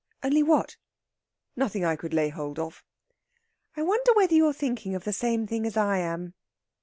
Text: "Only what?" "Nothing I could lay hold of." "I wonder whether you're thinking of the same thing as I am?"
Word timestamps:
"Only 0.23 0.41
what?" 0.41 0.77
"Nothing 1.55 1.85
I 1.85 1.95
could 1.95 2.11
lay 2.11 2.29
hold 2.29 2.57
of." 2.57 2.83
"I 3.77 3.83
wonder 3.83 4.13
whether 4.15 4.33
you're 4.33 4.51
thinking 4.51 4.95
of 4.95 5.03
the 5.03 5.13
same 5.13 5.45
thing 5.45 5.63
as 5.63 5.77
I 5.77 5.99
am?" 5.99 6.33